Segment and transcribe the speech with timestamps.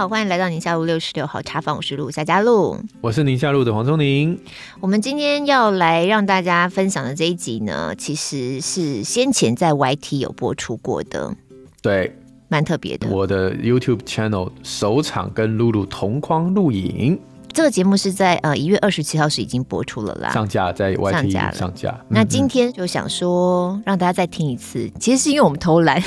[0.00, 4.40] 好，欢迎来到宁夏路六十六号茶坊，我是陆夏佳路，我是宁夏路的黄忠宁。
[4.80, 11.36] 我们今天要来让大家分享的这一集呢，其实是先前在 YT 有播出过的，
[11.82, 12.16] 对，
[12.48, 13.10] 蛮特别的。
[13.10, 17.20] 我的 YouTube channel 首场跟露露同框录影。
[17.52, 22.00] 这个节目是在呃一月二十七号是已经播出了啦，上架在 YT 上架了上架。
[22.08, 26.02] 那今天就想说让大家再听一次，嗯、其实是因为我们偷懒，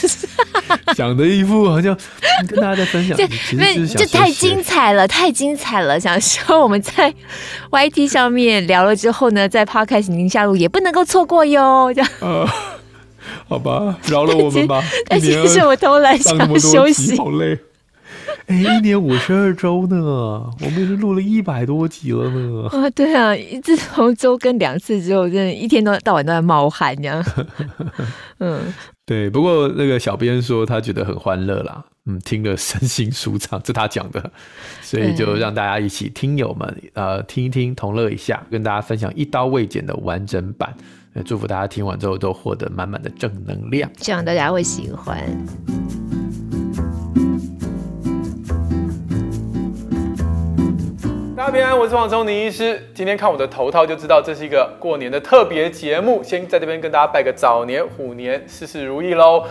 [0.96, 1.96] 讲的一副好像
[2.48, 3.26] 跟大家在分享，这
[3.86, 5.98] 这太精彩了，太精彩了！
[6.00, 7.12] 想说我们在
[7.70, 11.92] YT 上面聊了之后呢，在 Podcast 宁夏路也不能够错过哟。
[11.94, 12.48] 这样、呃，
[13.48, 14.82] 好吧，饶了我们吧。
[15.08, 17.58] 但其实是我偷懒想休息，好累。
[18.46, 22.68] 哎，一年五十二周呢，我们已经录了一百多集了呢。
[22.68, 27.24] 啊，对啊，自从周更两次之后，真的一天都到晚都在冒汗，这样。
[28.38, 28.72] 嗯，
[29.04, 29.28] 对。
[29.28, 34.30] 不过那个小编说他觉得很欢乐啦，嗯，听了身心舒畅，这他讲的，
[34.80, 40.72] 所以就让大家一起听友们呃听一听，同乐一下，跟大家分享一刀未剪的完整版。
[41.24, 45.18] 祝福大家听完之后都获得满满的正能量，希望大家会喜欢。
[51.46, 52.88] 大家平安，我是黄瑽宁医师。
[52.92, 56.20] 今天看我的头套就知道，这是一个过年的特别节目。
[56.20, 59.44] 先在这边跟大家拜个早年，虎年事事如意喽。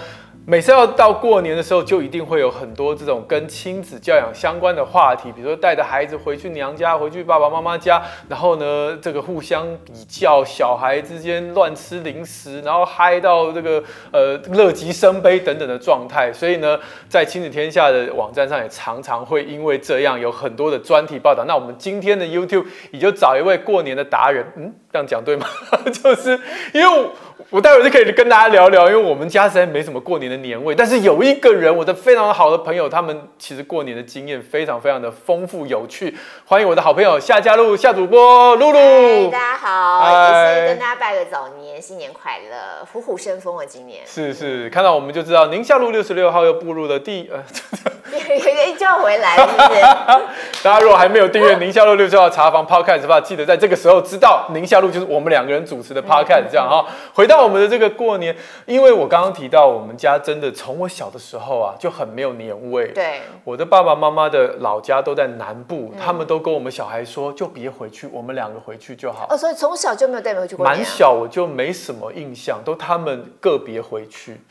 [0.47, 16.31] 每次要到过年的时候，就一定会有很多这种跟亲子教养相关的话题，比如说带着孩子回去娘家，回去爸爸妈妈家，然后呢，这个互相比较，小孩之间乱吃零食，然后嗨到这个呃乐极生悲等等的状态。
[16.31, 16.77] 所以呢，
[17.09, 21.43] 在亲子天下的网站上也常常会因为这样有很多的专题报道。
[21.47, 25.47] 那我们今天的 YouTube 也就找一位过年的达人，嗯，这样讲对吗？
[25.91, 26.39] 就是
[26.71, 27.09] 因为。
[27.49, 36.15] 我待会就可以跟大家聊聊，因为我们家实在没什么过年的年味，但是有一个人，我的非常好的朋友，他们其实过年的经验非常非常的丰富有趣。
[36.45, 39.29] 欢迎我的好朋友夏佳璐夏主播露露。
[39.31, 43.65] 大家好，也是跟大家拜个早年，新年快乐，虎虎生风啊！
[43.65, 47.43] 今年是是，看到我们就知道宁夏路六十六号又步入了第呃，
[48.77, 49.81] 就要回来，是不是？
[50.63, 56.85] 大家如果还没有订阅宁夏路六十六号茶房 Podcast 的话，记得在这个时候知道宁夏路就是我们两个人主持的 Podcast，这样哈。
[57.13, 58.35] 回到我们的这个过年，
[58.65, 62.87] 因为我刚刚提到，我们家真的从我小的时候啊就很没有年味。
[62.93, 69.27] 对，我的爸爸妈妈的老家都在南部，他们都跟我们小孩说，就别回去，我们两个回去就好。
[69.29, 70.77] 哦，所以从小就没有带你回去过年。
[70.77, 74.41] 蛮小我就没什么印象，都他们个别回去。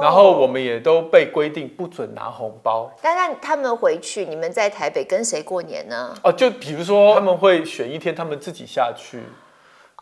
[0.00, 2.88] 然后我们也都被规定不准拿红包。
[3.02, 6.14] 但那他们回去，你们在台北跟谁过年呢？
[6.22, 9.18] 哦，就比如说他们会选一天，他们自己下去，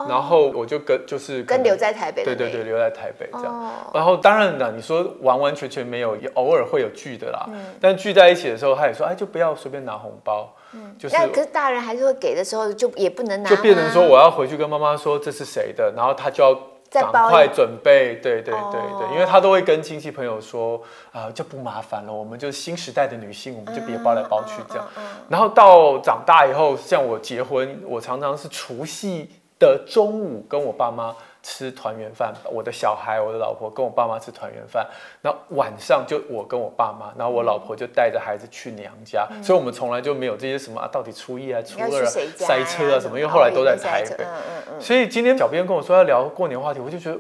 [0.07, 2.25] 然后我就跟就是跟留在台北。
[2.25, 3.73] 对对对，留在台北这样。
[3.95, 7.49] 然后当然了，你说完完全全没有，也偶尔会有聚的啦。
[7.81, 10.55] 但聚在一起的时候，他也说，哎，就不要随便拿红包。
[10.73, 11.15] 嗯，就是。
[11.15, 13.49] 但可是大人还是会给的时候，就也不能拿。
[13.49, 16.59] 就变成说，我要回去跟妈妈说这是谁的，然后他就要。
[16.91, 20.79] 赶快准备，对对对对，哦、因为他都会跟亲戚朋友说，
[21.13, 24.89] 啊、呃，就不麻烦了，我们就新时代的女性，我们就别包来包去这样。
[24.97, 31.15] 嗯嗯嗯、然后到长大以后，像我结婚，我常常是除夕的中午跟我爸妈。
[31.41, 34.87] 吃团圆饭，我的小孩、我的老婆跟我爸妈吃团圆饭，
[35.23, 44.25] 然后晚上就我跟我爸妈，然后我老婆就带着孩子去娘家，嗯、所以我们从来就没有这些什么啊，到底初一啊、初二啊塞车啊什么，因为后来都在台北。
[44.25, 47.19] 嗯嗯嗯、所以今天小编跟我说要聊过年话题，我就觉得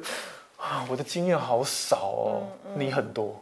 [0.58, 3.34] 啊，我的经验好少哦，嗯嗯、你很多。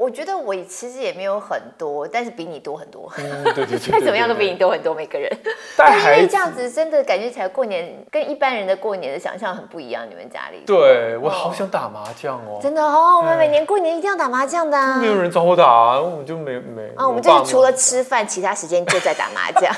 [0.00, 3.12] 我觉得我其实也没有很多，但是比你多很多。
[3.18, 5.30] 嗯，对对对，再 怎么样都比你多很多，每个人。
[5.76, 10.08] 但因为这样子，真的感觉起来过年跟一般人的过年的想象很不一样。
[10.08, 10.62] 你们家里？
[10.66, 12.58] 对，我好想打麻将哦。
[12.62, 14.78] 真的哦，我们每年过年一定要打麻将的。
[14.78, 16.88] 啊没有人找我打，我们就没没。
[16.96, 19.70] 啊，我们就是除了吃饭，其他时间就在打麻将。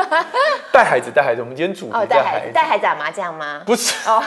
[0.72, 3.60] 带孩子，带孩子，我们今天主题带孩子，带孩子打麻将吗？
[3.66, 4.24] 不是哦。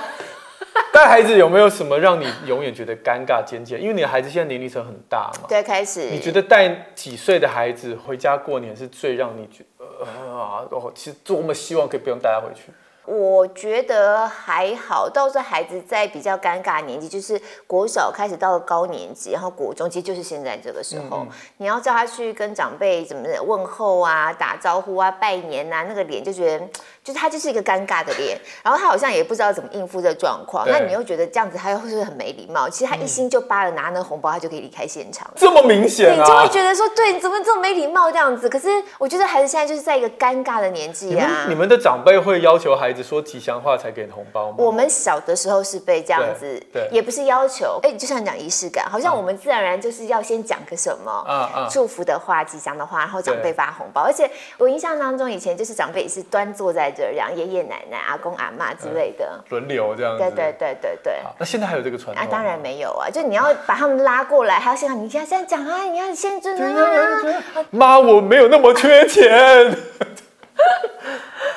[0.94, 3.82] 带孩子有没有什么让你永远觉得尴尬、尖尖？
[3.82, 5.48] 因为你的孩子现在年龄层很大嘛。
[5.48, 6.10] 对，开始。
[6.10, 10.66] 你觉得带几岁的孩子回家过年是最让你觉得啊？
[10.70, 12.72] 哦，其实多么希望可以不用带他回去。
[13.04, 26.66] 我觉得还好，倒是孩子在比较尴尬的年纪，就是国小开始到了高年级，然后国中，其实就是现在这个时候，嗯、你要叫他去跟长辈怎么问候啊、打招呼啊、拜年啊，那个脸就觉得
[27.04, 30.68] 就是他就是一个尴尬的脸，然后他好像也不知道怎么应付这个状况。
[30.68, 32.70] 那你又觉得这样子他又会不会很没礼貌？
[32.70, 35.28] 其实他一心就扒了拿那个红包，他就可以离开现场。
[35.36, 36.16] 这么明显啊！
[36.16, 38.48] 你就会觉得说，对，你怎么这么没礼貌这样子？
[38.48, 38.68] 可是
[39.00, 41.46] 我觉得孩子现在就是在一个尴尬的年纪啊。
[41.50, 44.58] 你们的长辈会要求孩子说吉祥话才给红包吗？
[44.60, 47.80] 我们小的时候是被这样子，对，也不是要求。
[47.82, 54.04] 哎，就像讲仪式感，好像我们自然而然就是要先讲个什么，祝福的话、吉祥的话，然后长辈发红包。
[54.04, 60.20] 而且我印象当中，以前就是长辈也是端坐在这儿，让爷爷奶奶、阿公阿妈之类的轮流这样子。
[60.20, 61.14] 对对对对对。
[61.40, 62.24] 那现在还有这个传统？
[62.24, 63.10] 啊，当然没有啊！
[63.10, 67.22] 就你要把他们拉过来，还要先你现在讲啊，你要先尊啊。
[67.70, 69.76] 妈，我没有那么缺钱。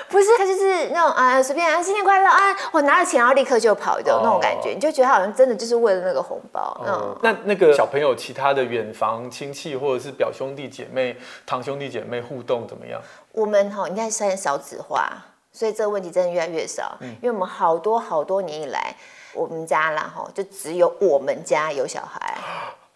[0.08, 6.80] 不是，他就是那种啊，随便啊，新年快乐啊，我拿了钱然后立刻就跑的那种感觉，你就觉得他好像真的就是为了那个红包。
[6.86, 13.00] 嗯，那那个小朋友其他的远房亲戚或者是表兄弟姐妹、堂兄弟姐妹互动怎么样？
[13.34, 15.12] 我们哈应该是算少子化，
[15.52, 16.96] 所以这个问题真的越来越少。
[17.00, 18.94] 嗯，因为我们好多好多年以来，
[19.34, 22.36] 我们家啦哈就只有我们家有小孩。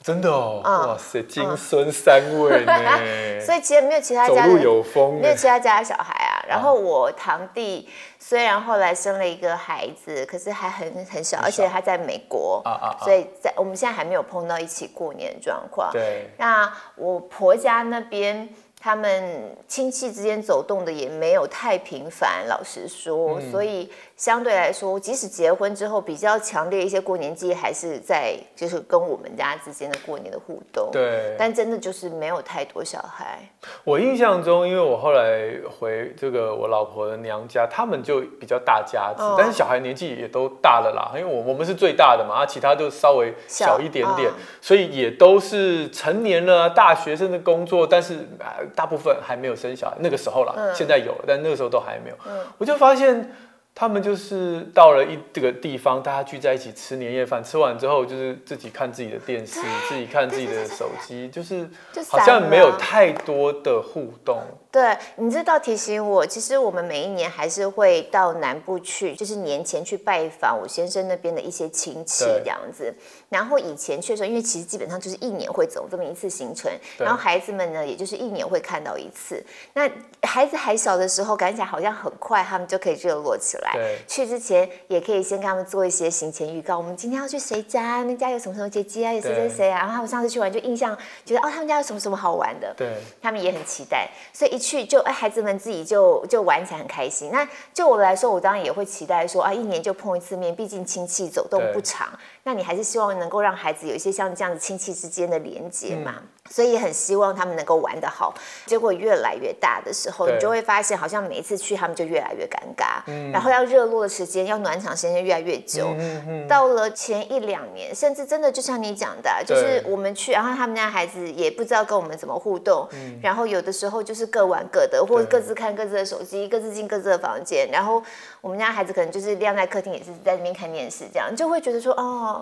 [0.00, 2.72] 真的哦，哇塞，金孙三位呢，
[3.44, 6.38] 所以其实没有其他家的，走路有风，没有其他家的小孩啊。
[6.48, 7.88] 然后我堂弟
[8.20, 12.62] 虽然后来生了一个孩子，可是还很很小，而且他在美国，
[13.02, 15.90] 所以在我们现在还没有碰到一起过年的状况。
[15.90, 18.48] 对，那我婆家那边。
[18.88, 23.86] 他们亲戚之间走动的也没有太频繁，老实说，嗯、所以
[24.18, 30.88] 相对来说，即使结婚之后比较强烈一些过年记忆，还是在就是跟我们家之间的过年的互动。
[30.90, 33.38] 对，但真的就是没有太多小孩。
[33.84, 48.26] 我印象中，因为我后来回这个我老婆的娘家，他们就比较大家子，哦、但是小孩年纪也都大了啦，因为我我们是最大的嘛，啊，其他就稍微小一点点，哦、所以也都是成年了，大学生的工作，但是
[48.74, 52.16] 大部分还没有生小孩，那个时候啦，嗯、现在有了，但那个时候都还没有。
[52.26, 53.32] 嗯、我就发现
[53.80, 61.64] 他们就是到了一这个地方，大家聚在一起吃年夜饭，吃完之后就是自己看自己的电视，自己看自己的手机，就是
[62.08, 64.42] 好像没有太多的互动。
[64.72, 72.92] 对，你这倒提醒我，其实我们每一年还是会到南部去，就是年前去拜访我先生那边的一些亲戚这样子。
[73.28, 79.40] 然后以前确实，因为其实基本上就是一年会走这么一次行程，然后孩子们呢，也就是一年会看到一次。
[79.74, 79.88] 那
[80.22, 83.67] 孩子还小的时候，感觉好像很快他们就可以热络起来。
[83.74, 88.04] 对去之前也可以先跟他们做一些行前预告，我们今天要去谁家？
[88.04, 89.12] 那家有什么什么姐姐啊？
[89.12, 89.78] 有谁谁谁啊？
[89.78, 92.72] 然后他们上次去玩就印象觉得哦，他们家有什么什么好玩的。
[92.76, 92.86] 对，
[93.20, 94.58] 他们也很期待，所以一。
[94.68, 97.30] 去就哎，孩子们自己就就玩起来很开心。
[97.32, 102.06] 那就我来说，我当然也会期待说啊，一年就碰一次面，毕竟亲戚走动不长。
[102.48, 106.14] 对那你还是希望能够让孩子有一些像这样子亲戚之间的连接嘛？
[106.18, 108.32] 嗯所以也很希望他们能够玩得好，
[108.64, 115.88] 结果越来越大的时候，你就会发现，好像每一次去他们就越来越尴尬，嗯、然后要热络的时间、要暖场时间越来越久。
[115.98, 128.02] 嗯嗯、到了前一两年，甚至真的就像你讲的，就是我们去，然后他们家孩子也不知道跟我们怎么互动，嗯、然后有的时候就是各玩各的，或者各自看各自的手机，各自进各自的房间，然后
[128.40, 132.37] 我们家孩子可能就是晾在客厅，也是在那边看电视，这样就会觉得说，哦。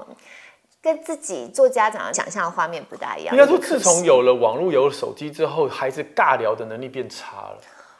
[0.82, 3.34] 跟自己做家长想象的画面不大一样。
[3.34, 7.58] 应该说，自从有了网络、有了手机之后，孩子尬聊的能力变差了。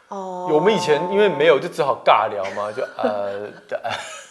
[0.08, 3.48] 哦，我们以前因为没有，就只好尬聊嘛，就呃。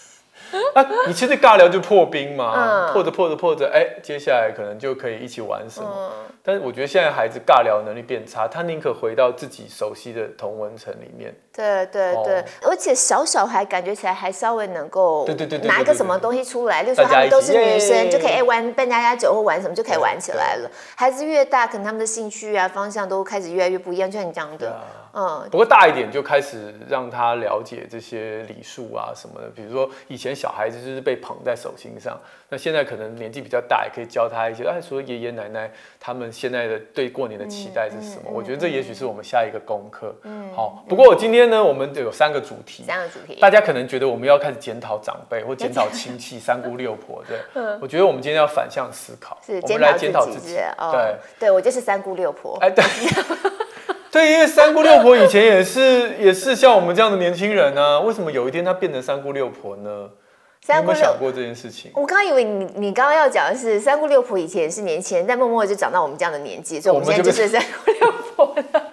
[0.73, 2.53] 那、啊、你其实尬聊就破冰嘛，
[2.87, 5.89] 嗯、破着破着破着，哎、欸，接下来可能就可以一起玩什么。
[5.93, 6.11] 嗯、
[6.43, 11.33] 但是我觉得现在孩子尬聊能力变差，他宁可回到自己熟悉的同文层里面。
[11.53, 20.69] 对对对，哦、而且小小孩感觉起来还稍微能够，对对对，拿一个什么东西出来，例如说他们都是女生，就可以哎玩扮家家酒或玩什么就可以玩起来了。
[20.95, 24.75] 孩子越大，可能他们的兴趣啊方向都开始越来越不一样，就像你讲的。
[25.15, 32.19] 嗯，不过大一点就开始让他了解这些礼数啊什么的，比如说以前小孩子就是被捧在手心上，
[32.49, 34.67] 那现在可能年纪比较大，也可以教他一些。
[34.67, 38.23] 哎，说爷爷奶奶他们现在的对过年的期待是什么？
[38.25, 40.13] 嗯嗯嗯、我觉得这也许是我们下一个功课。
[40.23, 40.83] 嗯，好。
[40.89, 47.37] 不过今天呢，我们有三个主题，三个主题，大家可能觉得我们要开始检讨长辈或 检讨亲戚、三姑六婆，对。
[47.55, 50.57] 嗯、我觉得我们今天要反向思考，是我们来检讨自己。
[50.77, 52.57] 哦、对，对我就是三姑六婆。
[52.59, 52.83] 哎，对。
[54.15, 60.09] 对，因为三姑六婆以前也是 也是像我们这样的年轻人呢、啊，为什么有一天她变成三姑六婆呢？
[60.65, 61.91] 三姑有没有想过这件事情？
[61.93, 68.84] 我刚刚以为你你刚刚要讲的是三姑六婆以前是年轻人，但默默就长到我们这样的年纪，所以我们现在就是三姑六婆了。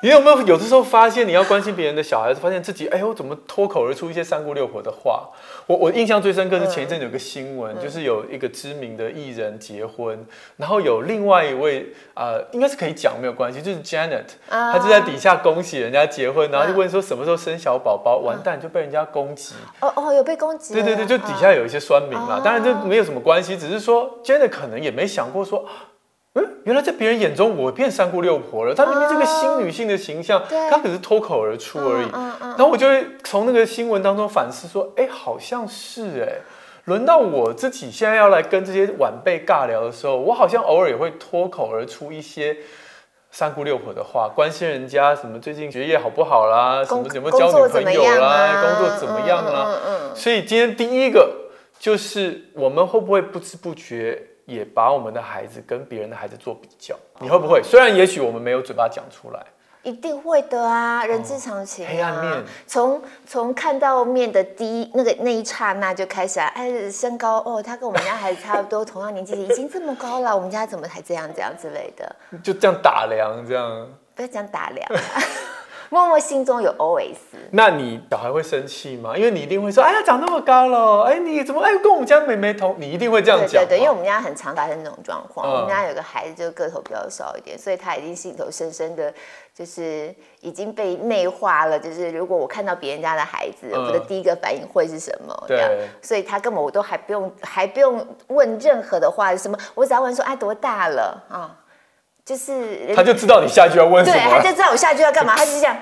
[0.00, 5.28] 你有没有有的时候发现，你要关心别人的小孩子，发现自己哎呦，怎么脱口而出一些三姑六婆的话？
[5.66, 10.24] 我我印象最深刻是前一阵有个新闻，嗯、就是有一个知名的艺人结婚，
[10.56, 19.54] 然后有另外一位呃，应该是可以讲没有关系，就是 Janet，她、啊、就在底下恭喜人家结婚，然后就问说什么时候生小宝宝，完蛋就被人家攻击。
[19.80, 20.74] 哦哦，有被攻击？
[20.74, 25.66] 对对对，就底下有一些酸民嘛，啊、当然这没有什么关系，只是说 Janet 可能也没想过说。
[26.64, 28.74] 原来在别人眼中我变三姑六婆了。
[28.74, 32.06] 她明明这个新女性的形象，她、oh, 可是脱口而出而已。
[32.06, 32.48] Uh, uh, uh, uh.
[32.48, 36.40] 然后我就会从那个新闻当中反思说，哎，好像是哎，
[36.84, 42.56] 轮到我自己现在要来跟这些晚辈尬聊的时候，我好像偶尔也会脱口而出一些
[43.30, 49.66] 三姑六婆的话，关心人家什么最近学业好不好啦，什么有没有交女朋友啦，工作怎么样啦。
[49.68, 54.22] 嗯嗯嗯、所以今天第一个就是我们会不会不知不觉。
[54.48, 57.62] 也把我们的孩子跟别人的孩子做比较，你会不会？
[57.62, 59.44] 虽然也许我们没有嘴巴讲出来，
[59.82, 61.88] 一定会的啊，人之常情、啊。
[61.92, 72.16] 黑暗面，从从看到面的第一那个那一刹那就开始啊，哎，身高哦，他跟我们家孩子差不多，同样年纪，已经这么高了，我们家怎么还这样这样之类的？
[72.42, 74.88] 就这样打量，这样不要讲打量。
[75.90, 77.16] 默默心中有 OS，
[77.52, 79.16] 那你小孩会生气吗？
[79.16, 82.76] 因为你一定会说，哎呀，长那么高了，哎，你怎么哎跟我们家妹妹同？
[82.78, 83.62] 你一定会这样讲。
[83.62, 85.46] 对对对，因为我们家很常发生这种状况。
[85.46, 89.12] 嗯、我们家有个孩子就个头比较少一点，所以他已经心里头深深的，
[89.54, 91.78] 就是已经被内化了。
[91.78, 95.44] 就是如果我看到别人家的孩子，嗯、我的第一个反应会是什么？
[95.48, 95.88] 对。
[96.02, 101.56] 所以他根本我都还不用还不用问任何的话，什么我只要问说，哎，多大了啊？
[102.28, 105.74] 就是他就知道你下一句要问什么，对，他就知道我下一句要干嘛，他就是这样，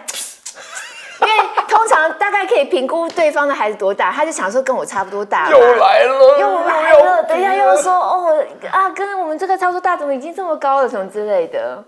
[1.23, 1.33] 因为
[1.67, 11.83] 通常大概可以评估对方的孩子多大，他就想说跟我差不多大，又来了，又来了，等一下又说哦啊，跟我们这个差不多大，怎么已经这么高了，什么之类的。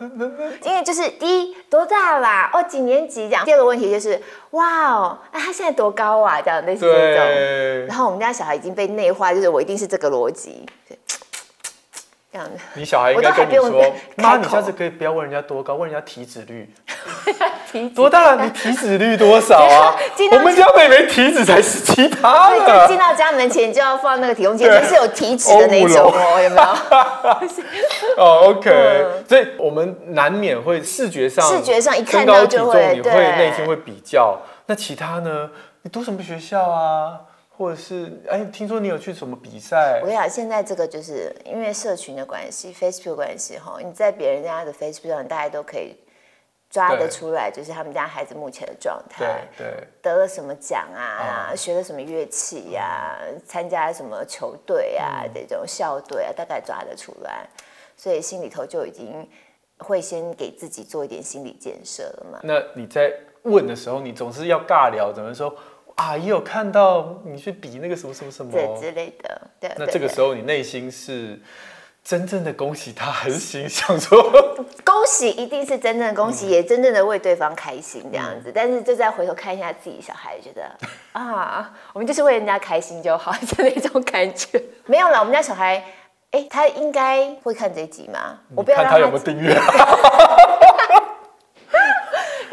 [0.64, 10.66] 因为就是第一多大啦，哦几年级这样，第二个问题就是哇哦，啊他现在多高啊，这样类似这种，然后我们家小孩已经被内化，就是我一定是这个逻辑。
[12.30, 13.82] 这样子，你小孩应该跟你说
[14.16, 16.70] ：“妈，你下次可以不要问人家多高，问人家体脂率。
[17.72, 18.44] 脂多大了？
[18.44, 19.96] 你体脂率多少啊？
[20.32, 22.86] 我们家妹妹体脂才十七趴呢。
[22.86, 28.22] 进到家门前就要放那个体重计，就是有体脂的那种哦，有没有？
[28.22, 29.06] 哦，OK。
[29.26, 34.38] 所以我们难免会视觉上，视觉上一看到就会，你会内心会比较。
[34.66, 35.50] 那其他呢？
[35.82, 37.20] 你读什么学校啊？”
[37.58, 39.98] 或者是哎，听说你有去什么比赛？
[40.00, 45.96] 我跟你讲，现在这个就是因为社群的关系，Facebook 关系哈，你在别人家的 Facebook 上，大家都可以
[46.70, 57.48] 抓得出来，就是他们家孩子目前的状态，对，对得了什么奖啊，哦、学了什么乐器呀、啊，参加什么球队啊，嗯、这种校队啊，大概抓得出来，
[57.96, 59.28] 所以心里头就已经
[59.78, 62.38] 会先给自己做一点心理建设了嘛。
[62.44, 63.12] 那你在
[63.42, 65.52] 问的时候，你总是要尬聊，怎么说？
[65.98, 69.68] 啊，也有看到你去比那个什么什么什么之类的，对。
[69.76, 71.36] 那这个时候你内心是
[72.04, 74.22] 真正的恭喜他，还是心想说
[74.84, 78.48] 恭喜一定是真正的恭喜，嗯、也真正的为对方开心这样子。
[78.48, 80.70] 嗯、但是就再回头看一下自己小孩，觉得
[81.12, 84.62] 啊， 我们就是为人家开心就好， 就那种感觉。
[84.86, 85.84] 没有了，我们家小孩，
[86.30, 88.38] 哎，他应该会看这集吗？
[88.54, 89.52] 我不要看他有没有订阅。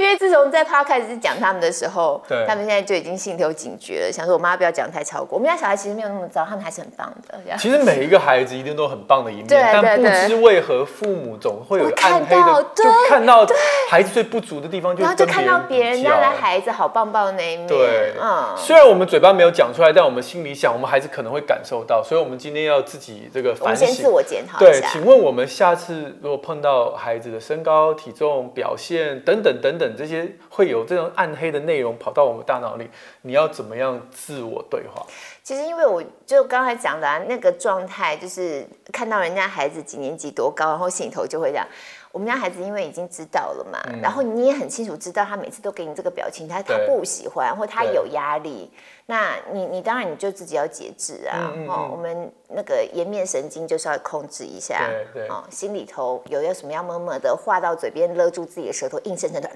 [0.05, 5.38] 因为自从在 Podcast 开始讲他们的时候，对他们现在就已经心头警觉了，想说我妈不要讲太超过。
[5.38, 7.57] 我们家小孩其实没有那么糟，他们还是很棒的。
[7.57, 13.45] 其实每一个孩子一定都很棒的一面，对但不知为何父母总会有暗黑的，就看到
[13.89, 17.67] 孩子最不足的地方就，然后就看到别人家的孩子好棒棒的那一面。
[17.67, 22.03] 对，嗯，虽然我们嘴巴没有讲出来，但我们心里想，我们孩子可能会感受到。
[22.03, 24.59] 所以，我们今天要自己这个反省，先自我检讨。
[24.59, 30.65] 对，请问我们下次如果碰到孩子的身高、体重、表现等等等等这些会。
[30.65, 32.89] 有这种暗黑的内容跑到我们大脑里，
[33.21, 35.05] 你要怎么样自我对话？
[35.43, 41.67] 其实，因为我就刚才讲的、啊、那个状态，就是看到人家孩子几年级多高，然后心里头就会这样。
[42.11, 48.71] 我们家孩子因为已经知道了嘛，嗯、然后你也很清楚知道他每次都给你这个表情，他他不喜欢或他有压力，
[49.05, 51.51] 那你你当然你就自己要节制啊。
[51.53, 54.89] 嗯嗯嗯哦，我们那个颜面神经就是要控制一下。
[54.89, 55.27] 对对。
[55.27, 59.51] 哦，心里头有要什么样么么的话到嘴边，勒住自己的舌头，硬生生的。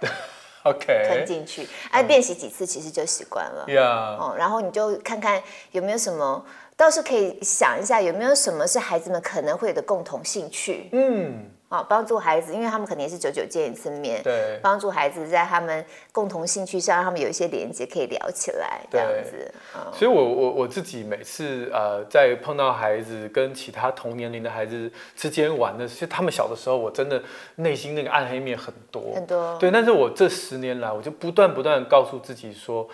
[0.64, 3.64] OK，吞进去，哎，练习几次其实就习惯了。
[3.66, 3.80] Yeah.
[3.82, 6.44] 哦，然后你就看看有没有什么，
[6.76, 10.90] 倒是可以想一下有没有什么是孩子们可能会有的共同兴趣。
[10.92, 19.52] 嗯，啊，帮助孩子，因为他们肯定也是久久见一次面，对，帮助孩子在他们共同兴趣上，让他们有一些连接可以聊起来，这样子。
[19.76, 27.22] 嗯、所以我我我自己每次呃在碰到孩子跟其他同年龄的孩子之间玩的，其实他们小的时候，我真的
[27.56, 29.58] 内心那个暗黑面很多很多。
[29.58, 32.88] 对，但是我这十年来，我就不断不断告诉自己说，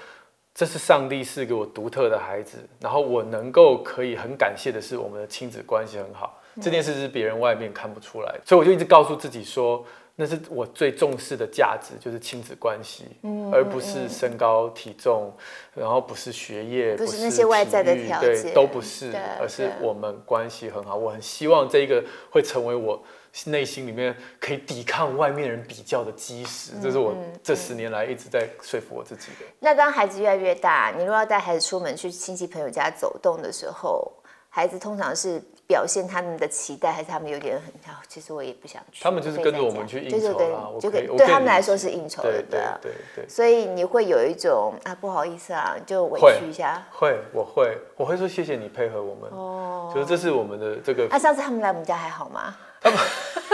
[0.53, 6.41] 这是上帝赐给我独特的孩子，然后我能够可以很感谢的是，我们的亲子关系很好。
[6.61, 9.85] 这件事是别人外面看不出来的，所以我就一直告诉自己说，
[10.17, 15.35] 那是我最重视的价值，就是亲子关系，嗯，而不是身高体重，
[15.75, 20.95] 然后不是学业，不是那些外在的条件，对，都不是，而是我们关系很好。
[20.95, 23.03] 我很希望这一个会成为我
[23.47, 29.47] 内心里面可以抵抗外面人比较的基石，这是我这十年来一直在说服我自己的。
[29.59, 34.13] 那当孩子越来越大，你如果要带孩子出门去亲戚朋友家走动的时候，
[34.49, 35.43] 孩子通常是。
[35.67, 37.73] 表现他们的期待，还是他们有点很……
[38.09, 39.03] 其实我也不想去。
[39.03, 43.29] 他们就是跟着我们去应酬啦，就对，对他们来说是应酬，对对对对。
[43.29, 46.83] 所以你会有一种啊，不好意思啊，就委屈一下。
[46.93, 49.31] 会，我会，我会说谢谢你配合我们。
[49.31, 51.09] 哦，就是这是我们的这个。
[51.11, 52.55] 啊，上次他们来我们家还好吗？
[52.81, 52.99] 他们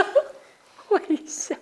[0.88, 1.56] 会一下。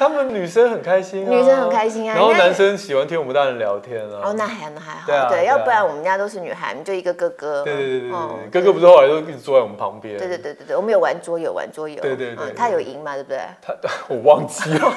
[0.00, 4.22] 他们女生很开心啊，女生很开心啊，然后男生喜欢听我们大人聊天啊。
[4.24, 7.62] 哦，那还那还好，对，要不然我们家都是女孩，就一个哥哥。
[7.62, 10.16] 对对对对，哥哥不是后来都一直坐在我们旁边。
[10.16, 12.00] 对对对对对，我们有玩桌游，玩桌游。
[12.00, 13.12] 对对对，他有赢嘛？
[13.12, 13.40] 对不对？
[13.60, 13.74] 他
[14.08, 14.94] 我忘记了。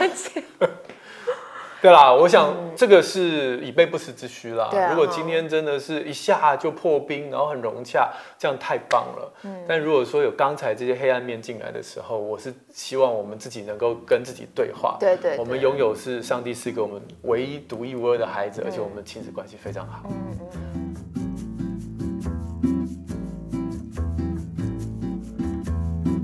[1.84, 4.70] 对啦，我想这个是以备不时之需啦。
[4.90, 8.10] 如果今天真的是一下就破冰，然后很融洽，
[8.40, 9.34] 这样太棒了。
[9.68, 14.96] 但如果说有刚才这些黑暗面进来的时候，我是希望我们自己能够跟自己对话。
[14.98, 20.10] 对对，我们拥有是上帝赐给我们唯一独一无二的孩子，而且我们的亲子关系非常好。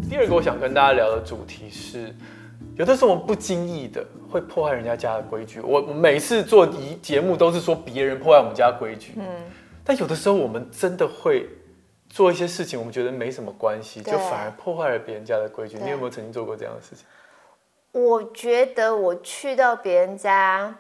[0.10, 2.16] 第二个我想跟大家聊的主题是。
[2.80, 5.60] 有的时候我们不经意的会破坏人家家的规矩。
[5.60, 9.26] 我每次做一节目都是说别人破坏我们家规矩，嗯，
[9.84, 11.46] 但有的时候我们真的会
[12.08, 15.78] 做一些事情，我们觉得没什么关系，就反而破坏了别人家的规矩。
[15.78, 17.04] 你有没有曾经做过这样的事情？
[17.92, 20.74] 我觉得我去到别人家，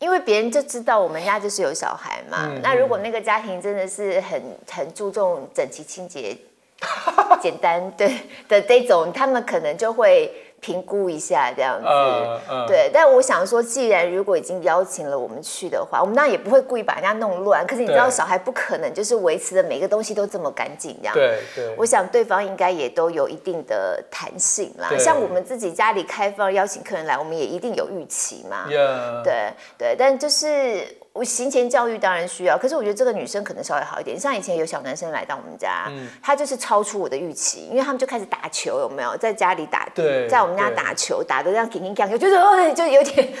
[0.00, 2.48] 因为别人就知道我们家就是有小孩嘛。
[2.50, 6.36] 嗯，那如果那个家庭真的是很很注重整齐清洁、
[7.40, 8.12] 简单对
[8.48, 10.42] 的这种，他们可能就会。
[10.60, 12.90] 评估一下这样子，uh, uh, 对。
[12.92, 17.64] 但我想说，既然如果已经邀请了我们去的话，我们当然也不会故意把人家弄乱。
[17.66, 21.14] 可是你知道，小孩不可能就是维持的每个东西都这么干净这样。
[21.14, 21.74] 对对。
[21.76, 24.90] 我想对方应该也都有一定的弹性啦。
[24.98, 28.66] 像我们自己家里开放邀请客人来，我们也一定有预期嘛。
[29.22, 30.96] 对对，但就是。
[31.16, 34.20] 我行前教育当然需要，可是我觉得这个女生可能稍微好一点。
[34.20, 39.88] 像以前有小男生来到我们家，嗯，他就是超出我的预期，因为他们就开始打球，有没有在家里打？
[39.94, 43.32] 对，在我们家打球，打的这样叮叮当，就是哦，就有点，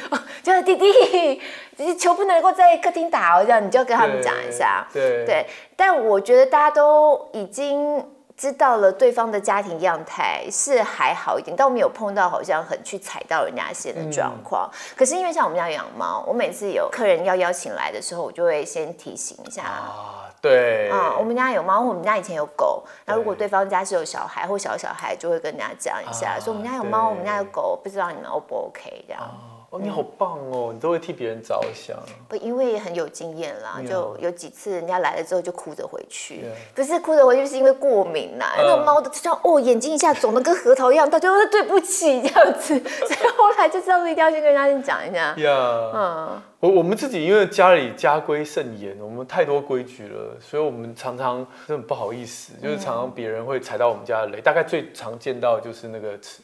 [0.42, 4.86] 就是弟弟，球不能够在客厅打哦，这样你就要跟他们讲一下。
[4.92, 8.02] 对，对，对，但我觉得大家都已经。
[8.36, 14.68] 知道了对方的家庭样态是还好一点，但我们有碰到好像很去踩到人家线的状况。
[14.70, 22.84] 嗯、可是因为像我们家养猫，我每次有客人要邀请来的时候，我就会先提醒一下啊，对啊、嗯，我们家有猫，我们家以前有狗。
[23.06, 29.22] 那如果对方家是有小孩或小小孩，就会跟人家讲一下，啊、说我们家有猫，我们家有狗，不知道你们 O 不 OK 这样。
[29.22, 30.70] 啊哦，你好棒哦！
[30.72, 31.96] 你都会替别人着想。
[32.28, 38.54] 不，因为很有经验啦，就有几次人家来了之后就哭着回去，不是哭着回去是因为过敏啦。
[38.56, 45.34] 那个猫的就像哦，眼睛一下肿的跟核桃一样，他就说对不起这样子，所以后来就知道一定要先跟人家先讲一下。
[45.36, 46.42] 呀，嗯。
[46.60, 54.40] 我我们自己因为家里家规甚严，我们太多规矩了，所以我们常常真的不好意思，就是常常别人会踩到我们家的雷。
[54.40, 56.40] 大概最常见到就是那个吃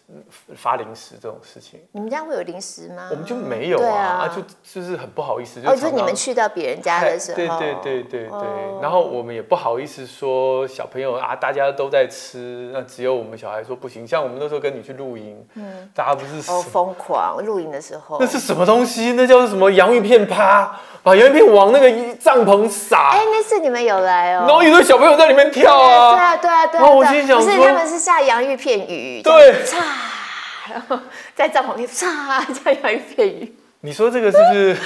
[0.54, 1.80] 发零食这种事情。
[1.92, 3.08] 你们家会有零食吗？
[3.10, 5.60] 我们就没有啊，啊就就是很不好意思。
[5.60, 7.36] 哦，就是你们去到别人家的时候。
[7.36, 8.80] 对对对对对。
[8.82, 14.06] 然后我们也不好意思说小朋友啊，大家都在吃，那只有我们小孩说不行。
[14.06, 19.14] 像我们那时候跟你去露营，嗯，大家不是哦疯狂露营的时候，那是什么东西？
[19.14, 20.70] 那叫做什么洋芋片趴，
[21.02, 23.10] 把洋芋片往那个帐篷撒。
[23.12, 24.44] 哎，那次你们有来哦。
[24.46, 26.16] 然后一堆小朋友在里面跳啊。
[26.16, 26.82] 对啊，对啊，对啊。
[26.82, 29.22] 然后我心想说，不是他们是下洋芋片雨。
[29.22, 29.64] 对。
[29.64, 29.78] 擦，
[30.72, 30.98] 然后
[31.34, 33.54] 在帐篷里擦下洋芋片雨。
[33.84, 34.76] 你说这个是不是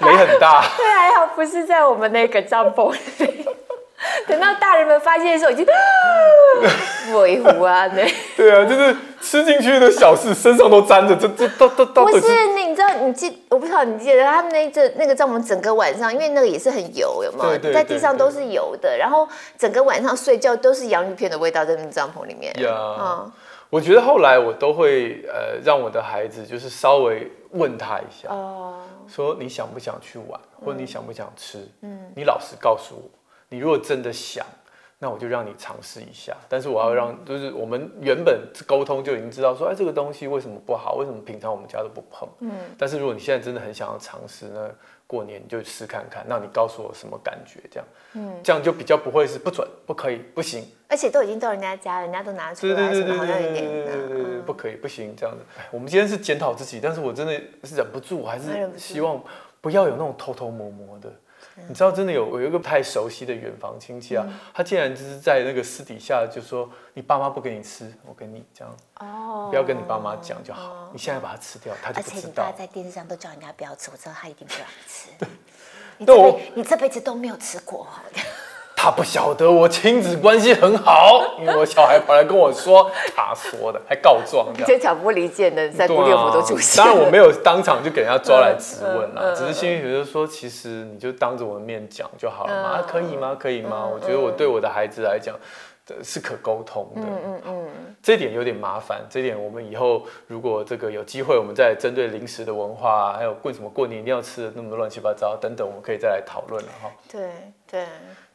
[0.00, 0.62] 雷很大？
[0.78, 3.46] 对，还好不是在我们那个帐篷里。
[4.28, 5.66] 等到大人们发现的时候，已经
[7.14, 8.12] 尾糊啊，对。
[8.36, 8.96] 对啊，就是。
[9.24, 12.04] 吃进去的小事，身上都沾着，这这都都都。
[12.04, 17.72] 不是，你知道，你记，我不知道你记得他们那这那个帐篷整个晚上，因为那个也是很油，有没有？
[17.72, 22.52] 在地上都是油的，然后整个晚上睡觉都是洋芋片的味道在那个帐篷里面。
[22.60, 23.24] 呀，
[23.70, 28.74] 我觉得后来我都会呃让我的孩子就是稍微问他一下，哦，
[29.08, 31.66] 说你想不想去玩，或者你想不想吃？
[31.80, 33.08] 嗯，你老实告诉我，
[33.54, 34.44] 你如果真的想，
[34.98, 36.36] 那我就让你尝试一下。
[36.48, 40.94] 但是我要让，就是我们原本沟通就已经知道说，哎，这个东西为什么不好？
[40.96, 42.28] 为什么平常我们家都不碰？
[42.40, 42.50] 嗯。
[42.76, 44.68] 但是如果你现在真的很想要尝试，那
[45.06, 47.60] 过年你就试看看，那你告诉我什么感觉？
[47.70, 50.66] 这样，嗯，这样就比较不会是不准、不可以、不行。
[50.88, 55.44] 而且都已经到人家家，人家都拿出来，对对对对对对对对对，不可以、不行这样子。
[55.70, 57.32] 我们今天是检讨自己，但是我真的
[57.64, 59.22] 是忍不住，还是希望
[59.60, 61.12] 不要有那种偷偷摸摸的。
[61.68, 70.62] 你知道，真的有我有一个不太熟悉的远房亲戚啊，嗯、他竟然就是在那个私底下就说：“你爸妈不给你吃，我给你这样哦，不要跟你爸妈讲就好。
[70.62, 75.08] 哦、你现在把它吃掉，他就不知道。”而且你爸在电视上都叫人家不要吃，我知道他一定不让你吃。
[76.04, 77.86] 对，你这辈我你这辈子都没有吃过。
[78.84, 86.84] 他不晓得我亲子关系很好， 因为我小孩跑来跟我说，他说的还告状，这挑拨离间的三姑六婆都出现。
[86.84, 93.34] 当然我没有当场就给人家抓来质问了，只是心里觉得说，其实你就当着我的面讲就好了嘛，可以吗？
[93.40, 93.88] 可以吗？
[93.90, 95.34] 我觉得我对我的孩子来讲，
[96.02, 97.00] 是可沟通的。
[97.00, 97.66] 嗯嗯嗯，
[98.02, 106.90] 这点有点麻烦，这一点我们以后如果这个有机会，我们再针对零食的文化，还有为什么过年一定要吃的那么多乱七八糟等等，我们可以再来讨论了哈。
[107.10, 107.30] 对
[107.66, 107.86] 对。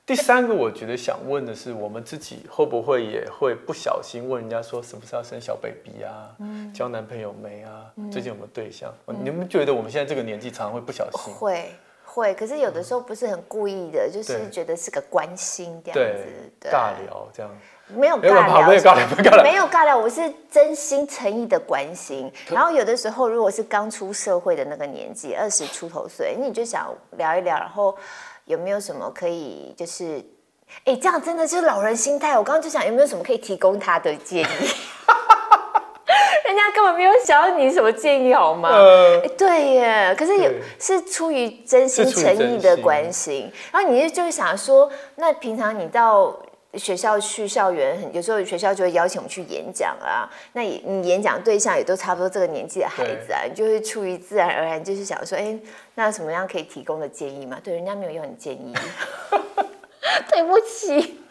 [0.09, 6.33] 第三个，我觉得想问的是，我们自己会不会也会不小心问人家说，是不是要生小 baby 啊？
[6.39, 7.85] 嗯，交男朋友没啊？
[7.95, 8.91] 嗯、最近有没有对象？
[9.05, 11.31] 嗯、你们觉得我们现在这个年纪，常常会不小心？
[11.31, 11.69] 会
[12.03, 16.23] 会，可是有的时候不是很故意的，嗯、就是觉得是个关心这样子，
[16.59, 17.51] 对，对尬聊这样。
[17.89, 22.31] 没有尬聊，没有尬聊，没有尬聊，我是真心诚意的关心。
[22.49, 27.95] 然后有的时候，如果是刚出社会的那个年纪，二十出头岁，你就想聊一聊，然后。
[28.49, 30.25] 有没有什么可以就是，
[30.83, 32.35] 哎，这样真的就是老人心态。
[32.35, 34.45] 我刚刚就想有没有什么可以提供他的建议，
[36.45, 38.69] 人家根本没有想要你什么建议好吗？
[38.71, 46.35] 呃、对耶，可是有是出于真心诚意的关心，然后你就就会想说，那平常你到。
[46.75, 50.29] 学校去校园，有时候学校就会邀请我们去演讲啊。
[50.53, 55.57] 那你演讲对象也都差不多这个年纪的孩子啊，你就会出于自然而然就是想说，哎，
[55.95, 57.57] 那什么样可以提供的建议嘛？
[57.63, 58.73] 对，人家没有要你建议，
[60.31, 61.21] 对不起。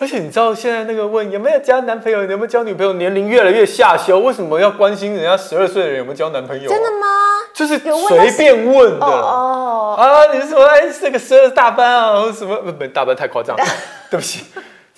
[0.00, 6.72] 而且你知道现在那个问有没有交男朋友，有没有交女朋友，年龄越来越下修，为什么要关心人家十二岁的人有没有交男朋友啊？
[6.72, 7.06] 真的吗？
[7.52, 13.64] 就是随便问的哦，哦啊，你是说哎，这个十二大班啊，什么不大班太夸张了，
[14.08, 14.44] 对不起。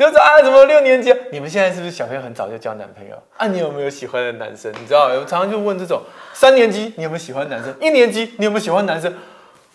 [0.00, 1.14] 就是啊，怎么六年级？
[1.30, 3.46] 你们现在是不是小朋友很早就交男朋友啊？
[3.46, 4.72] 你有没有喜欢的男生？
[4.80, 6.00] 你知道，我常常就问这种
[6.32, 7.74] 三年级，你有没有喜欢男生？
[7.82, 9.14] 一年级，你有没有喜欢男生？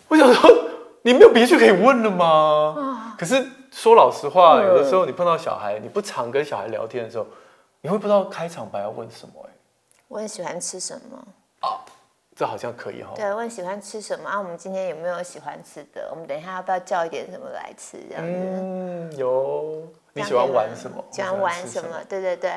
[0.08, 0.50] 我想说，
[1.02, 3.14] 你没有别去可以问了吗？
[3.16, 7.26] 可是说老实话，有的时候你碰到小孩，你不常跟小孩聊天的时候，
[7.82, 9.32] 你会不知道开场白要问什么。
[9.46, 9.50] 哎，
[10.08, 11.24] 我很喜欢吃什么？
[11.60, 11.78] 啊，
[12.36, 13.12] 这好像可以哈。
[13.16, 14.38] 对，问喜欢吃什么啊？
[14.38, 16.06] 我们今天有没有喜欢吃的？
[16.10, 17.96] 我们等一下要不要叫一点什么来吃？
[18.10, 18.30] 这样子。
[18.30, 19.82] 嗯，有。
[20.12, 21.04] 你喜欢玩什么？
[21.10, 21.96] 喜欢玩什么？
[22.08, 22.50] 对对对，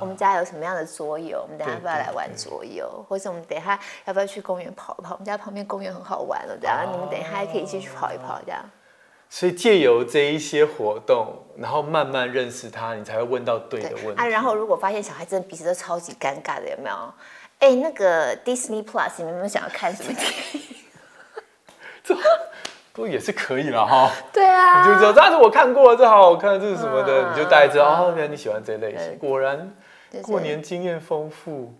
[0.00, 1.42] 我们家有什么样的桌游？
[1.42, 3.04] 我们等下要不要来玩桌游？
[3.08, 5.14] 或者我们等一下要不要去公园跑一跑？
[5.14, 8.64] 我们家旁边公园很好玩了，这样你们等一下还可以一起去跑一跑，这样。
[9.28, 14.26] 所以借由这一些活动，然后慢慢认识他，你才会问到对的问题啊。
[14.26, 16.96] 然后如果发现小孩真的彼此都超级尴尬的，有没有？
[17.60, 20.60] 哎，那个 Disney Plus，你们有没有想要看什么电影？
[22.04, 22.16] 这。
[22.92, 29.72] 不也是可以了哈，对啊，你就知道，但是我看过了，这好好看，这是什么的，嗯、你就大概知道哦，原来你喜欢这类型，果然
[30.20, 31.72] 过年经验丰富。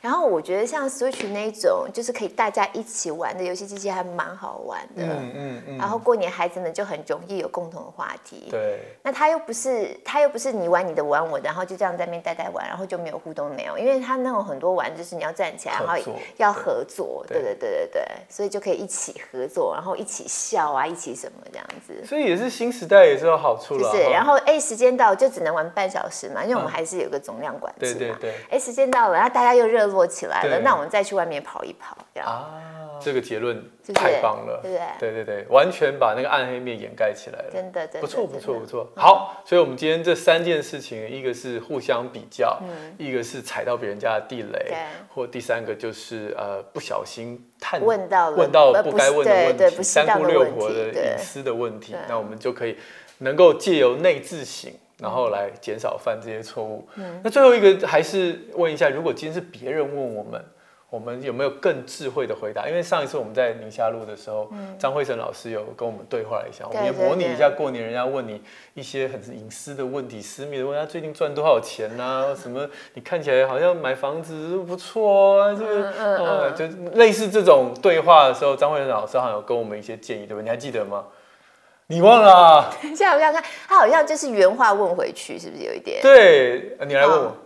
[0.00, 5.02] 然后我觉得像 Switch 那一种，就是可以大家一起玩的游戏机器，还蛮好玩的。
[5.02, 5.78] 嗯嗯嗯。
[5.78, 8.48] 然后过年孩子们就很容易有共同的话题。
[8.50, 8.80] 对。
[9.02, 15.94] 那他又不是，他又不是你玩你的，玩我的，然后就这样在那边呆呆玩，然后就没有互动，没有，因为他那种很多玩就是你要站起来，然后
[16.38, 17.22] 要合作。
[17.28, 18.02] 对对对对对。
[18.30, 22.06] 所以就可以一起合作，然后一起笑啊，一起什么这样子。
[22.06, 23.90] 所以也是新时代也是有好处了。
[23.92, 24.00] 是。
[24.10, 27.98] 然后哎，时间到就只能玩半小时嘛，因为我们还是有个总量管制嘛。
[27.98, 28.34] 对对对。
[28.48, 29.89] 哎，时间到了，然后大家又热。
[29.90, 32.28] 做起来了，那我们再去外面跑一跑，这样。
[32.28, 32.46] 啊，
[33.00, 33.62] 这个结论
[33.94, 34.86] 太棒了，对不对？
[35.12, 38.88] 对对对，完全把那个暗黑面掩盖起来了，真的，真的不错不错不错。
[38.94, 44.72] 好，所以我们今天这三件事情，一个是互相比较，嗯、一个是踩到别人家的地雷，
[45.14, 52.76] 或第三个就是呃不小心探问到问到不该问的问题，三姑六婆的隐私的问题，那我们就可以
[53.18, 54.72] 能够借由内自省。
[55.00, 56.86] 然后来减少犯这些错误。
[56.96, 60.44] 嗯，那最后一个还是问一下，如果今天是别人问我们，
[60.90, 62.68] 我们有没有更智慧的回答？
[62.68, 68.42] 因为上一次我们在宁夏路的时候，张、嗯、惠成老师有跟我们对话了一下，我们也模拟一下过年人家问你
[68.74, 72.34] 一些很隐私的问题、私密的问题，他最近赚多少钱啊？
[72.34, 72.68] 什么？
[72.94, 80.42] 你看起来好像买房子不错啊，这个嗯，嗯，嗯，嗯，就类似这种对话的时候，张慧成老师好像有跟我们一些建议，对吧？
[80.42, 81.04] 你还记得吗？
[81.90, 82.70] 你忘了、啊？
[82.80, 86.00] 现在我想看，他好像就是原话问回去，是不是有一点？
[86.00, 87.24] 对，你来问我。
[87.26, 87.36] 哦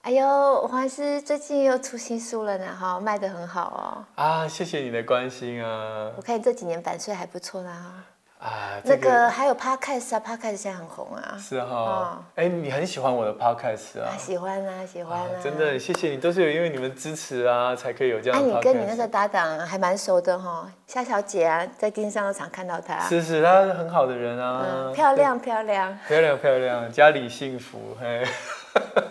[0.00, 4.22] 哎呦，黄医师最近又出新书了呢，哈，卖得很好哦。
[4.22, 6.12] 啊，谢谢你的关心啊。
[6.16, 8.04] 我看你这几年版税还不错啦。
[8.38, 11.36] 啊，这个、那个还有 Podcast 啊，Podcast 现在很红啊。
[11.40, 12.22] 是哈。
[12.34, 14.12] 哎、你很喜欢我的 Podcast 啊？
[14.18, 15.26] 喜欢啊，喜欢啊。
[15.38, 18.46] 啊真的，谢谢你，都是有因为你们支持啊，才可以有这样的。
[18.46, 23.00] 哎、啊，你跟你那个搭档还蛮熟的哈，夏小姐啊，在电视上都常看到她。
[23.00, 24.64] 是是，她是很好的人啊。
[24.68, 25.98] 嗯、漂亮漂亮。
[26.06, 28.22] 漂亮漂亮，家里幸福嘿。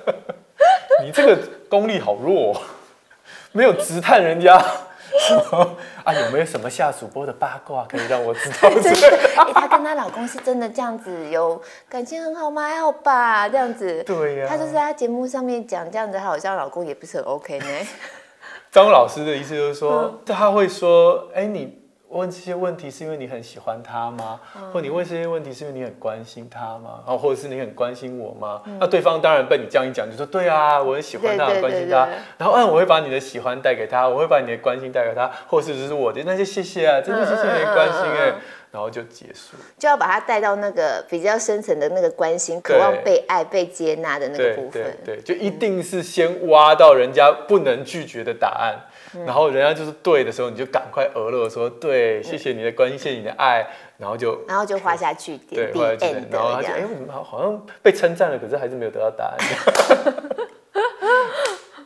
[1.04, 2.62] 你这个功力好弱，
[3.52, 4.64] 没有直探人家
[6.04, 6.14] 啊？
[6.14, 8.70] 有没有什么下主播的八卦可以让我知道？
[8.82, 12.64] 真的，欸，她跟她老公是真的这样子有感情很好吗？
[12.68, 14.04] 还好吧，这样子。
[14.04, 14.50] 对呀，啊。
[14.50, 17.66] 她就是在节目上面讲这样子，她好像老公也不是很 OK 呢。
[18.72, 21.85] 张老师的意思就是说，他会说，哎，你。
[22.16, 24.40] 问这些问题是因为你很喜欢他吗？
[24.56, 27.02] 嗯、或你问这些问题是因为你很关心他吗？
[27.06, 28.62] 然后或者是你很关心我吗？
[28.66, 32.08] 嗯、那对方当然被你这样一讲，就说对啊，我很喜欢他，很关心他。
[32.38, 38.30] 然后嗯，我会把你的喜欢带给他，我会把你的关心带给他，或者是只是我的那些谢谢啊，真的谢谢你的关心哎、欸。
[38.30, 38.42] 嗯嗯嗯嗯
[38.76, 44.84] 然后就结束，就要把他带到那个比较深层的那个关心、渴望被爱、被接纳的那个部分。
[45.06, 48.76] 对，对，对，就一定是先挖到人家不能拒绝的答案，
[49.16, 53.66] 嗯、然后人家就是对的时候，你就赶快额乐说对，谢谢你的关心，谢谢你的爱，
[53.98, 59.38] 然后就然后就画下句点，对，画下句点，然后他就哎，我们好好像被称赞了，可是还是没有得到答案。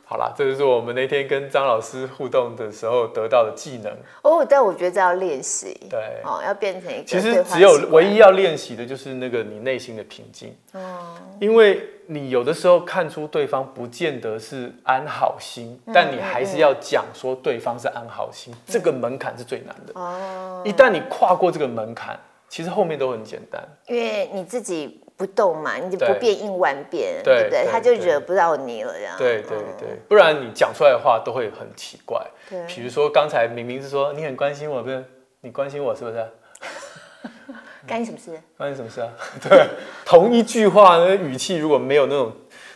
[0.10, 4.44] 好啦，这就是我们那天跟张老师互动的时候得到的技能哦。
[4.44, 7.04] 但我觉得这要练习，对，哦，要变成一个。
[7.04, 10.56] 其实只有唯一要练习的就是那个你内心的平静。
[10.74, 11.16] 哦。
[11.40, 19.94] 因为你有的时候看出对方不见得是安好心，嗯、但你还是要讲说对方是安好心，嗯、这个门槛是最难的。
[19.94, 20.64] 哦。
[20.66, 23.62] 一旦你跨过这个门槛，其实后面都很简单。
[23.86, 25.04] 因为你自己。
[25.20, 27.68] 不动嘛，你就不变应万变，对，对不对？
[27.70, 29.18] 他就惹不到你了，这样。
[29.18, 32.26] 对对对，不然你讲出来的话都会很奇怪。
[32.50, 35.04] 对，比如说刚才明明是说你很关心我，不是？
[35.42, 36.26] 你关心我是不是？
[37.88, 38.40] 关你什么事？
[38.58, 39.10] 关你什么事啊？
[39.42, 39.68] 对，
[40.06, 42.32] 同一句话那语气如果没有那种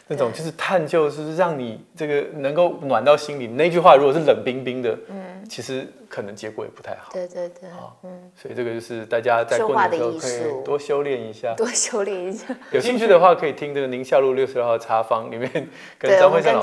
[0.07, 3.47] 那种就是探究，是让你这个能够暖到心里。
[3.47, 5.23] 那句话如果是冷冰冰的，嗯。
[5.49, 7.11] 其实可能结果也不太好。
[7.11, 7.69] 对对对，
[8.03, 12.45] 嗯，所以这个就是大家在过年的时候可以多修炼一下，多修炼一下。
[12.71, 15.51] 有兴趣的话，可以听这个宁夏路六十六号茶坊里面
[15.99, 16.61] 跟张惠成老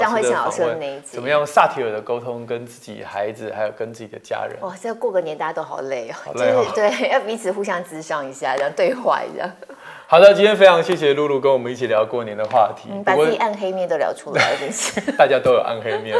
[0.50, 4.59] 师的访问，怎么样萨提尔的沟通，跟自己孩子还有跟自己的家人。
[4.62, 9.55] 哇，这过个年大家都好累哦，好累哦，对，要彼此互相咨商一下，这样对话一下。
[10.11, 15.01] 好的，今天非常谢谢露露跟我们一起聊过年的话题，把自己暗黑面都聊出来了，真是。
[15.16, 16.18] 大家都有暗黑面。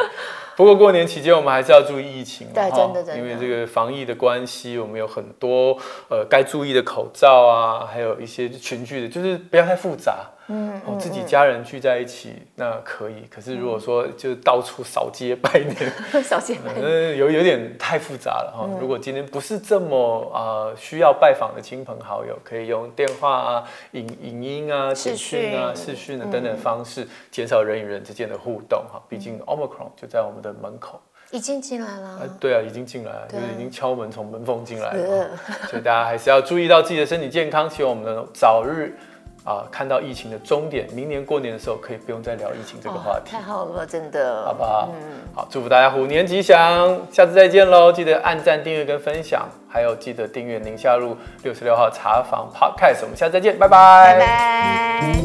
[0.55, 5.77] 不过过年期间，我们还是要注意疫情，对，真的真的，因为这个防疫的关系，我们有很多
[6.09, 10.19] 呃该注意的口罩啊，还有一些群聚的，就是不要太复杂。
[10.53, 15.77] 嗯，哦，自己家人聚在一起那可以，可是如果说就到处扫街拜年，
[16.25, 18.69] 扫街拜年，有有点太复杂了哈。
[18.81, 19.97] 如果今天不是这么
[20.35, 29.01] 呃需要拜访的亲朋好友，可以用电话啊、影影音啊、视讯啊、视讯啊等等方式，减少人与人之间的互动哈。
[29.09, 32.29] 毕竟 Omicron 就在我们的门口，已经进来了。
[32.41, 35.31] 对啊，已经进来了，就是已经敲门从门缝进来了。
[35.71, 38.99] 所以大家还是要注意到自己的身体健康，希望我们能早日。
[39.43, 43.31] 啊，看到疫情的终点，明年过年的时候可以不用再聊疫情这个话题。
[43.33, 44.91] 太好了，真的，好不好？
[44.95, 47.91] 嗯，好，祝福大家虎年吉祥，下次再见喽！
[47.91, 55.17] 记得按赞、订阅跟分享，还有记得订阅宁夏路六十六号茶房 Podcast，我们下次再见，拜拜，拜拜。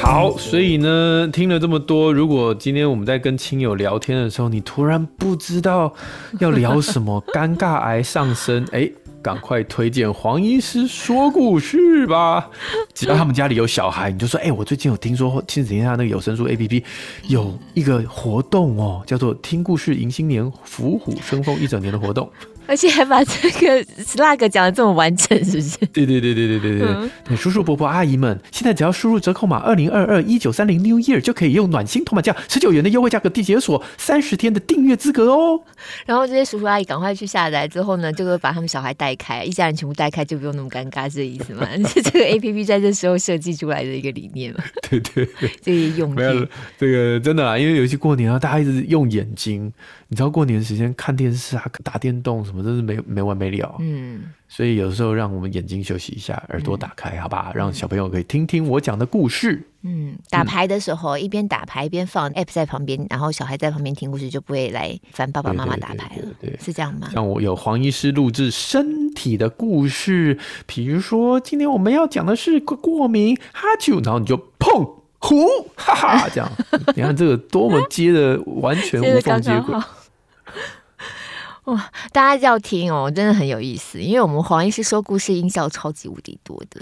[0.00, 5.92] 好，所以呢，听了这么多，如果今天我们在跟亲友聊天的时候，你突然不知道
[6.38, 8.88] 要聊什么， 尴尬癌上升，哎。
[9.22, 12.50] 赶快推荐黄医师说故事吧！
[12.92, 16.82] 只要他们家里有小孩，你就说：哎、欸，我最近有听说亲子天下那个有声书 APP
[17.28, 22.28] 有一个活动哦，叫做听故事迎新年，伏虎生风一整年的活动。
[22.66, 25.76] 而且还把这个 slug 讲的这么完整，是不是？
[25.86, 35.60] 对对对对对对对、嗯、对，叔叔伯伯阿姨们，现在只要输入折扣码二零二二一九三零 New Year 就可以用暖心头码价十九元的优惠价格缔解锁三十天的订阅资格哦。
[36.06, 41.66] 然后这些叔叔阿姨赶快去下载之后呢，就会把他们小孩带开，一家人全部带开，就不用那么尴尬，是这意思吗？
[41.88, 44.62] 是 这个 A P P 在这时候设计出来的一个理念嘛？
[44.88, 46.46] 对对对，这些用没有
[46.78, 49.72] 这个真的啊，因为尤其过年啊，大家一直用眼睛，
[50.12, 53.76] 你知道过年时间看电视啊、打电动什么，真是没没完没了。
[53.78, 54.24] 嗯。
[54.46, 59.66] 所以有时候让我们眼睛休息一下，耳朵打开，嗯、好吧，让小朋友可以听听我讲的故事。
[59.84, 66.22] 嗯，打牌的时候、嗯、一边打牌一边放 app 在旁边，然后小孩在旁边听故事，就不会来烦爸爸妈妈打牌了。
[66.22, 67.08] 对，对，对，对，对，是这样吗？
[67.10, 74.86] 像我有黄医师录制身体的故事，比如说今天我们要讲的是过敏哈啾，然后你就碰
[75.18, 76.52] 呼哈哈这样，
[76.94, 79.74] 你看这个多么接的完全无缝接轨。
[81.64, 86.80] 哇，大家要听哦，真的很有意思，因为我们黄医师说故事音效超级无敌多的。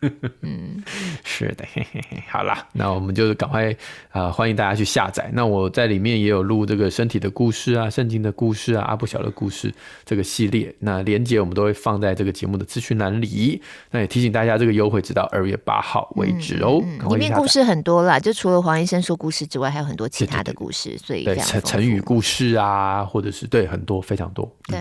[0.40, 0.82] 嗯，
[1.24, 3.70] 是的，嘿嘿嘿，好啦，那我们就赶快
[4.10, 5.30] 啊、呃，欢迎大家去下载。
[5.34, 9.70] 那我在里面也有录这个身体的故事啊，圣经的故事啊，阿布小的故事
[10.06, 10.74] 这个系列。
[10.78, 13.60] 那连接我们都会放在这个节目的资讯栏里。
[13.90, 16.80] 那也提醒大家，这个优惠直到二月八号为止哦。
[16.82, 24.50] 嗯嗯、里面故事很多啦，就除了黄医生说故事之外，还有很多其他的故事，对对对，所以成成语故事啊，或者是对很多非常多。
[24.64, 24.78] 对，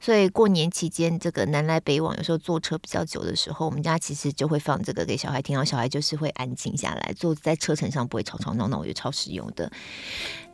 [0.00, 4.43] 所以过年期间这个南来北往，有时候坐车比较久的时候，我们家其实就。
[4.44, 9.72] 就会放这个给小孩听，然后小孩就是会安静下来，坐在车程上不会吵吵闹闹，我觉得超实用的。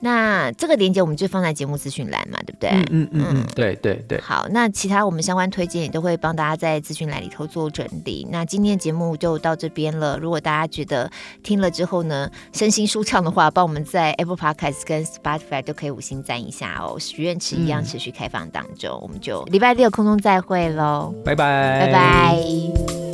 [0.03, 2.71] 那这个链接我们就放在节目资讯栏嘛，对不对？
[2.71, 4.21] 嗯嗯嗯，嗯对对对。
[4.21, 8.27] 好，那其他我们相关推荐也都会帮大家在资讯栏里头做整理。
[8.31, 10.17] 那今天节目就到这边了。
[10.19, 11.11] 如果大家觉得
[11.43, 16.97] 听了之后呢，身心舒畅的话，帮我们在 Apple Podcast 跟 Spotify 都可以五星赞一下哦。
[16.99, 23.10] 许愿池一样持续开放当中，嗯、我们就礼拜六空中再会喽，拜拜，拜拜。